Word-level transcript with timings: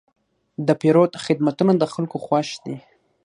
د 0.67 0.69
پیرود 0.81 1.13
خدمتونه 1.25 1.73
د 1.77 1.83
خلکو 1.93 2.17
خوښ 2.25 2.47
دي. 2.63 2.75